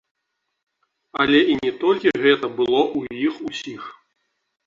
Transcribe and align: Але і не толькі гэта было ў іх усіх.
Але 1.23 1.41
і 1.55 1.57
не 1.63 1.71
толькі 1.83 2.13
гэта 2.23 2.45
было 2.61 2.79
ў 2.97 2.99
іх 3.27 3.33
усіх. 3.51 3.81